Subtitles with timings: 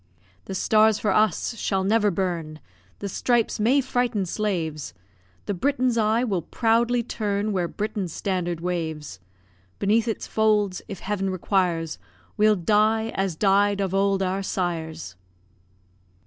[0.45, 2.59] The stars for us shall never burn,
[2.97, 4.95] The stripes may frighten slaves,
[5.45, 9.19] The Briton's eye will proudly turn Where Britain's standard waves.
[9.77, 11.99] Beneath its folds, if Heaven requires,
[12.35, 15.15] We'll die, as died of old our sires!